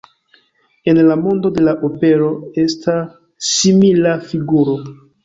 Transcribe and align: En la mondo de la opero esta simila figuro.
En 0.93 0.99
la 1.09 1.17
mondo 1.25 1.51
de 1.57 1.65
la 1.67 1.75
opero 1.89 2.29
esta 2.63 2.97
simila 3.51 4.15
figuro. 4.33 4.75